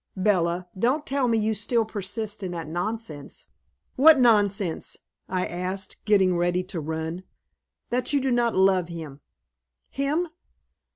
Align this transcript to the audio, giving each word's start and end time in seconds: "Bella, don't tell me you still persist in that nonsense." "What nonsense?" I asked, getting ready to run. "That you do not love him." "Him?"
"Bella, 0.17 0.67
don't 0.75 1.05
tell 1.05 1.27
me 1.27 1.37
you 1.37 1.53
still 1.53 1.85
persist 1.85 2.41
in 2.41 2.51
that 2.53 2.67
nonsense." 2.67 3.49
"What 3.97 4.19
nonsense?" 4.19 4.97
I 5.29 5.45
asked, 5.45 5.97
getting 6.05 6.35
ready 6.35 6.63
to 6.73 6.79
run. 6.79 7.21
"That 7.91 8.11
you 8.11 8.19
do 8.19 8.31
not 8.31 8.55
love 8.55 8.87
him." 8.87 9.21
"Him?" 9.91 10.29